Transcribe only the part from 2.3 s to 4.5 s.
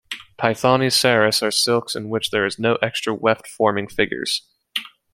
there is no extra weft forming figures.